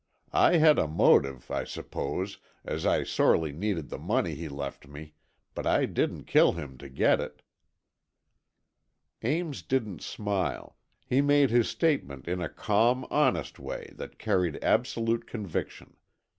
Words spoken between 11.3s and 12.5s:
his statement in a